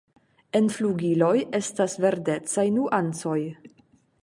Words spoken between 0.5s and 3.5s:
En flugiloj estas verdecaj nuancoj.